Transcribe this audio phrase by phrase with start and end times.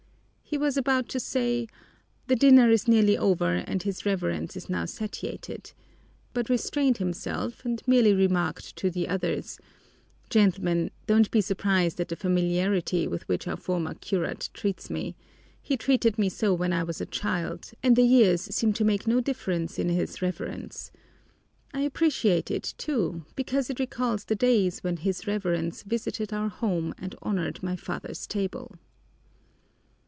[0.53, 1.67] He was about to say,
[2.27, 5.71] "The dinner is nearly over and his Reverence is now satiated,"
[6.33, 9.61] but restrained himself and merely remarked to the others,
[10.29, 15.15] "Gentlemen, don't be surprised at the familiarity with which our former curate treats me.
[15.61, 19.07] He treated me so when I was a child, and the years seem to make
[19.07, 20.91] no difference in his Reverence.
[21.73, 26.93] I appreciate it, too, because it recalls the days when his Reverence visited our home
[26.97, 28.75] and honored my father's table."